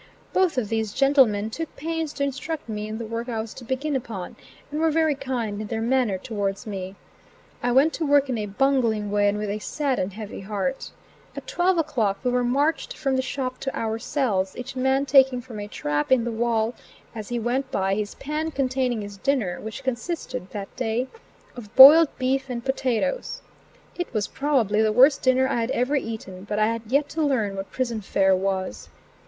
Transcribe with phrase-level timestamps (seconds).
[0.33, 3.63] Both of these gentlemen took pains to instruct me in the work I was to
[3.63, 4.35] begin upon,
[4.71, 6.95] and were very kind in their manner towards me.
[7.61, 10.89] I went to work in a bungling way and with a sad and heavy heart.
[11.35, 15.39] At 12 o'clock we were marched from the shop to our cells, each man taking
[15.39, 16.73] from a trap in the wall,
[17.13, 21.09] as he went by, his pan containing his dinner, which consisted, that day,
[21.55, 23.43] of boiled beef and potatoes.
[23.95, 27.21] It was probably the worst dinner I had ever eaten, but I had yet to
[27.21, 28.89] learn what prison fare was.